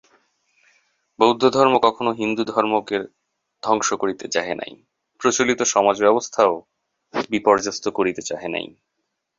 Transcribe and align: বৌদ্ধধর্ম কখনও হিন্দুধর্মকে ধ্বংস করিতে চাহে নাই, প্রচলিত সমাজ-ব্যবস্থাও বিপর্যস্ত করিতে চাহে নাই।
বৌদ্ধধর্ম 1.19 1.73
কখনও 1.83 2.11
হিন্দুধর্মকে 2.13 2.97
ধ্বংস 3.63 3.89
করিতে 3.93 4.25
চাহে 4.27 4.53
নাই, 4.55 4.71
প্রচলিত 5.21 5.59
সমাজ-ব্যবস্থাও 5.73 6.53
বিপর্যস্ত 7.29 7.85
করিতে 7.89 8.21
চাহে 8.21 8.47
নাই। 8.47 8.65